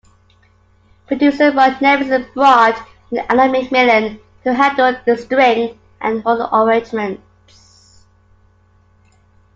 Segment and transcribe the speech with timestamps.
[1.05, 2.75] Producer Ron Nevison brought
[3.11, 8.07] in Alan McMillan to handle the string and horn arrangements.